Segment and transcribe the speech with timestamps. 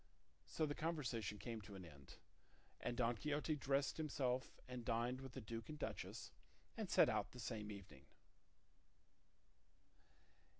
[0.55, 2.15] '"So the conversation came to an end,
[2.79, 6.31] and Don Quixote dressed himself and dined with the duke and duchess,
[6.75, 8.07] and set out the same evening.